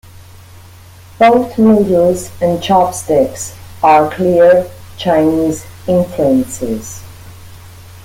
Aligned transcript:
Both 1.19 1.59
noodles 1.59 2.31
and 2.41 2.59
chopsticks 2.59 3.53
are 3.83 4.09
clear 4.09 4.67
Chinese 4.97 5.63
influences. 5.87 7.03